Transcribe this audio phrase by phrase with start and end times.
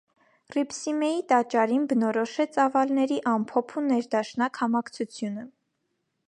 [0.53, 5.47] Հռիփսիմեի տաճարին բնորոշ է ծավալների ամփոփ ու ներդաշնակ համակցությունը։